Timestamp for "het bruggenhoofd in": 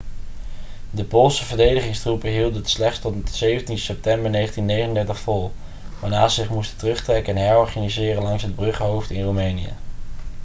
8.43-9.23